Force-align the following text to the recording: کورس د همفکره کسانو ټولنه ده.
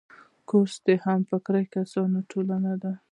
کورس 0.49 0.75
د 0.87 0.89
همفکره 1.05 1.61
کسانو 1.75 2.19
ټولنه 2.31 2.73
ده. 2.83 2.93